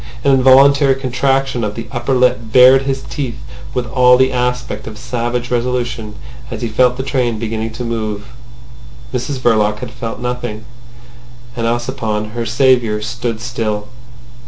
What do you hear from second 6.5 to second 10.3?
he felt the train beginning to move. Mrs Verloc heard and felt